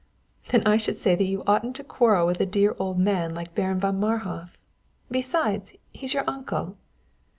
[0.47, 3.53] "Then I should say that you oughtn't to quarrel with a dear old man like
[3.53, 4.57] Baron von Marhof.
[5.11, 6.75] Besides, he's your uncle."